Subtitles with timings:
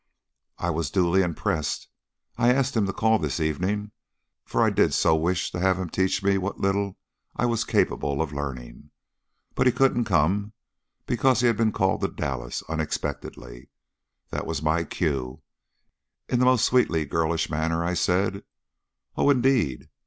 [0.57, 1.87] "I was duly impressed.
[2.35, 3.91] I asked him to call this evening,
[4.45, 6.97] for I did so wish to have him teach me what little
[7.35, 8.89] I was capable of learning.
[9.53, 10.53] But he couldn't come,
[11.05, 13.69] because he had been called to Dallas, unexpectedly.
[14.31, 15.43] That was my cue.
[16.27, 18.43] In my most sweetly girlish manner I said:
[19.15, 19.87] 'Oh, indeed!